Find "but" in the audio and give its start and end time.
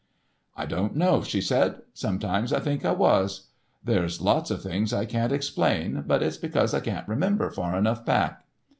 6.07-6.23